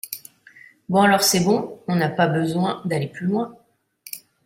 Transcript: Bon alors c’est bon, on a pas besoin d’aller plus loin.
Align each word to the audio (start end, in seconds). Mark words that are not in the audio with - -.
Bon 0.89 1.03
alors 1.03 1.21
c’est 1.21 1.41
bon, 1.43 1.79
on 1.87 2.01
a 2.01 2.09
pas 2.09 2.25
besoin 2.25 2.81
d’aller 2.85 3.05
plus 3.05 3.27
loin. 3.27 3.55